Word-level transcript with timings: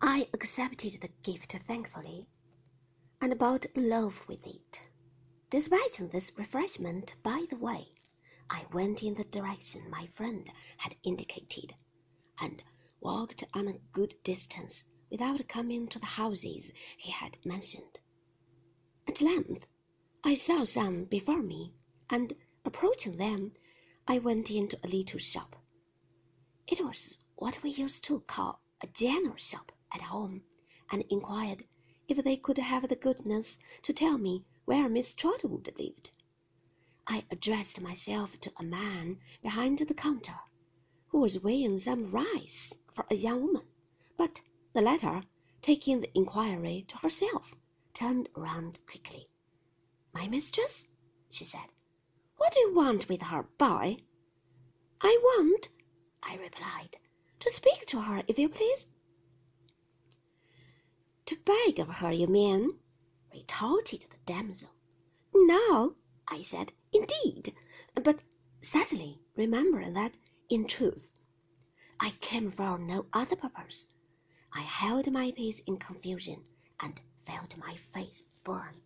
I 0.00 0.28
accepted 0.32 1.00
the 1.00 1.10
gift 1.22 1.52
thankfully, 1.66 2.28
and 3.20 3.36
bought 3.38 3.66
a 3.74 3.80
loaf 3.80 4.28
with 4.28 4.46
it. 4.46 4.82
Despite 5.50 5.98
this 6.12 6.36
refreshment, 6.38 7.16
by 7.24 7.46
the 7.50 7.56
way, 7.56 7.94
I 8.48 8.66
went 8.72 9.02
in 9.02 9.14
the 9.14 9.24
direction 9.24 9.90
my 9.90 10.06
friend 10.06 10.48
had 10.78 10.96
indicated, 11.02 11.74
and 12.40 12.62
walked 13.00 13.42
on 13.54 13.66
a 13.66 13.78
good 13.92 14.14
distance 14.22 14.84
without 15.10 15.48
coming 15.48 15.88
to 15.88 15.98
the 15.98 16.06
houses 16.06 16.70
he 16.96 17.10
had 17.10 17.44
mentioned. 17.44 17.98
At 19.08 19.20
length, 19.20 19.66
I 20.22 20.34
saw 20.34 20.64
some 20.64 21.04
before 21.06 21.42
me, 21.42 21.74
and 22.08 22.34
approaching 22.64 23.16
them, 23.16 23.52
I 24.06 24.18
went 24.18 24.50
into 24.50 24.78
a 24.84 24.88
little 24.88 25.18
shop. 25.18 25.56
It 26.68 26.84
was 26.84 27.18
what 27.36 27.62
we 27.64 27.70
used 27.70 28.04
to 28.04 28.20
call 28.20 28.60
a 28.80 28.86
general 28.86 29.36
shop 29.36 29.72
at 29.92 30.02
home, 30.02 30.42
and 30.90 31.04
inquired 31.10 31.64
if 32.08 32.22
they 32.24 32.36
could 32.36 32.58
have 32.58 32.88
the 32.88 32.96
goodness 32.96 33.58
to 33.82 33.92
tell 33.92 34.18
me 34.18 34.44
where 34.64 34.88
Miss 34.88 35.14
Trotwood 35.14 35.70
lived. 35.78 36.10
I 37.06 37.24
addressed 37.30 37.80
myself 37.80 38.38
to 38.40 38.52
a 38.58 38.62
man 38.62 39.18
behind 39.42 39.78
the 39.78 39.94
counter, 39.94 40.40
who 41.08 41.20
was 41.20 41.42
weighing 41.42 41.78
some 41.78 42.10
rice 42.10 42.74
for 42.92 43.04
a 43.10 43.14
young 43.14 43.42
woman, 43.42 43.66
but 44.16 44.40
the 44.74 44.82
latter, 44.82 45.22
taking 45.62 46.00
the 46.00 46.10
inquiry 46.16 46.84
to 46.88 46.96
herself, 46.98 47.54
turned 47.94 48.28
round 48.36 48.78
quickly. 48.86 49.26
My 50.12 50.28
mistress, 50.28 50.86
she 51.30 51.44
said, 51.44 51.68
what 52.36 52.52
do 52.52 52.60
you 52.60 52.74
want 52.74 53.08
with 53.08 53.22
her, 53.22 53.44
boy? 53.58 53.96
I 55.00 55.18
want, 55.22 55.68
I 56.22 56.36
replied, 56.36 56.96
to 57.40 57.50
speak 57.50 57.86
to 57.86 58.00
her, 58.00 58.22
if 58.28 58.38
you 58.38 58.48
please. 58.48 58.86
To 61.28 61.36
beg 61.44 61.78
of 61.78 61.88
her, 61.88 62.10
you 62.10 62.26
mean? 62.26 62.78
retorted 63.34 64.06
the 64.08 64.16
damsel. 64.24 64.70
No, 65.34 65.94
I 66.26 66.40
said, 66.40 66.72
indeed, 66.90 67.54
but 68.02 68.20
suddenly 68.62 69.20
remembering 69.36 69.92
that, 69.92 70.16
in 70.48 70.66
truth, 70.66 71.06
I 72.00 72.12
came 72.22 72.50
for 72.50 72.78
no 72.78 73.08
other 73.12 73.36
purpose, 73.36 73.88
I 74.54 74.62
held 74.62 75.12
my 75.12 75.30
peace 75.32 75.60
in 75.66 75.76
confusion 75.76 76.44
and 76.80 76.98
felt 77.26 77.58
my 77.58 77.76
face 77.92 78.24
burn. 78.42 78.80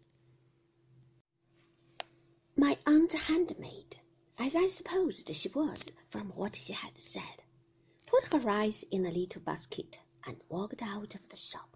My 2.56 2.77
aunt 2.89 3.12
handmaid, 3.12 4.01
as 4.37 4.56
I 4.56 4.67
supposed 4.67 5.33
she 5.33 5.49
was 5.51 5.84
from 6.11 6.31
what 6.31 6.56
she 6.56 6.73
had 6.73 7.01
said, 7.01 7.45
put 8.09 8.33
her 8.33 8.41
rice 8.41 8.83
in 8.91 9.06
a 9.06 9.12
little 9.12 9.43
basket 9.43 10.01
and 10.27 10.43
walked 10.49 10.83
out 10.83 11.15
of 11.15 11.29
the 11.29 11.37
shop 11.37 11.72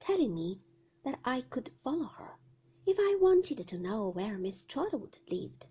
telling 0.00 0.34
me 0.34 0.60
that 1.04 1.18
I 1.24 1.42
could 1.42 1.70
follow 1.82 2.06
her 2.06 2.38
if 2.86 2.96
I 2.98 3.16
wanted 3.20 3.66
to 3.66 3.78
know 3.78 4.08
where 4.08 4.38
Miss 4.38 4.62
Trotwood 4.62 5.18
lived. 5.30 5.66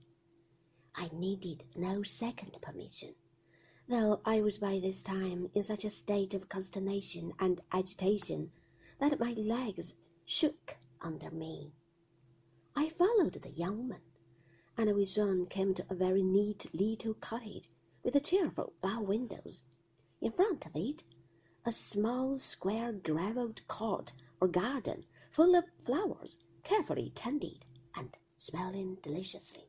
I 0.95 1.09
needed 1.14 1.64
no 1.76 2.04
second 2.04 2.58
permission, 2.62 3.16
though 3.88 4.22
I 4.26 4.42
was 4.42 4.58
by 4.58 4.80
this 4.80 5.03
time 5.03 5.50
in 5.53 5.64
such 5.64 5.86
a 5.86 5.90
state 5.90 6.34
of 6.34 6.50
consternation 6.50 7.34
and 7.40 7.62
agitation 7.72 8.52
that 9.00 9.20
my 9.20 9.34
legs 9.34 9.94
shook 10.26 10.78
under 11.02 11.31
me. 11.31 11.73
I 12.76 12.90
followed 12.90 13.34
the 13.34 13.52
young 13.52 13.78
woman, 13.78 14.02
and 14.78 14.94
we 14.96 15.06
soon 15.06 15.46
came 15.46 15.73
to 15.73 15.86
a 15.90 15.96
very 15.96 16.23
neat 16.23 16.73
little 16.73 17.14
cottage 17.14 17.70
with 18.03 18.22
cheerful 18.23 18.73
bow 18.81 19.02
windows. 19.02 19.62
In 20.22 20.31
front 20.31 20.66
of 20.66 20.76
it, 20.76 21.03
a 21.68 21.72
small 21.72 22.38
square 22.38 22.92
gravelled 22.94 23.68
court 23.68 24.14
or 24.40 24.48
garden 24.48 25.04
full 25.32 25.56
of 25.56 25.66
flowers, 25.84 26.38
carefully 26.64 27.12
tended 27.16 27.66
and 27.96 28.16
smelling 28.38 28.96
deliciously. 29.02 29.68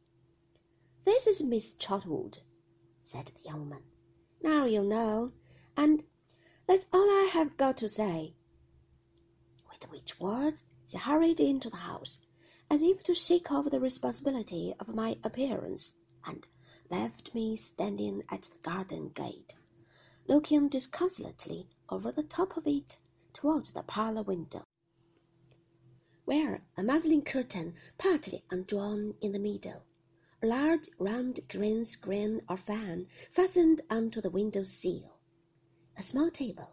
This 1.06 1.26
is 1.26 1.42
Miss 1.42 1.72
Trotwood, 1.78 2.40
said 3.02 3.26
the 3.26 3.48
young 3.48 3.70
man. 3.70 3.82
Now 4.42 4.66
you 4.66 4.82
know, 4.82 5.32
and 5.74 6.04
that's 6.66 6.84
all 6.92 7.08
I 7.08 7.30
have 7.32 7.56
got 7.56 7.78
to 7.78 7.88
say. 7.88 8.34
With 9.70 9.90
which 9.90 10.20
words 10.20 10.64
she 10.86 10.98
hurried 10.98 11.40
into 11.40 11.70
the 11.70 11.76
house, 11.76 12.18
as 12.68 12.82
if 12.82 13.02
to 13.04 13.14
shake 13.14 13.50
off 13.50 13.70
the 13.70 13.80
responsibility 13.80 14.74
of 14.78 14.94
my 14.94 15.16
appearance, 15.24 15.94
and 16.26 16.46
left 16.90 17.34
me 17.34 17.56
standing 17.56 18.22
at 18.28 18.42
the 18.42 18.58
garden 18.58 19.08
gate, 19.14 19.54
looking 20.28 20.68
disconsolately 20.68 21.70
over 21.88 22.12
the 22.12 22.22
top 22.22 22.56
of 22.56 22.66
it 22.66 22.98
towards 23.32 23.70
the 23.70 23.82
parlor 23.82 24.22
window, 24.22 24.64
where 26.24 26.62
a 26.76 26.82
muslin 26.82 27.22
curtain 27.22 27.74
partly 27.98 28.44
undrawn 28.50 29.14
in 29.20 29.32
the 29.32 29.38
middle, 29.38 29.82
a 30.42 30.46
large 30.46 30.88
round 30.98 31.40
green 31.48 31.84
screen 31.84 32.42
or 32.48 32.56
fan 32.56 33.06
fastened 33.30 33.80
onto 33.90 34.20
the 34.20 34.30
window 34.30 34.62
sill, 34.62 35.18
a 35.96 36.02
small 36.02 36.30
table, 36.30 36.70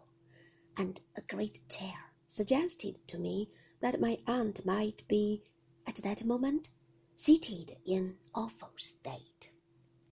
and 0.76 1.00
a 1.16 1.22
great 1.22 1.60
chair 1.68 2.12
suggested 2.26 2.96
to 3.06 3.18
me 3.18 3.48
that 3.80 4.00
my 4.00 4.18
aunt 4.26 4.64
might 4.66 5.06
be 5.08 5.42
at 5.86 5.96
that 5.96 6.24
moment 6.24 6.70
seated 7.16 7.76
in 7.86 8.16
awful 8.34 8.70
state. 8.76 9.50